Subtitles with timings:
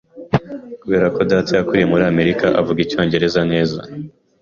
[0.81, 3.79] Kubera ko data yakuriye muri Amerika, avuga icyongereza neza.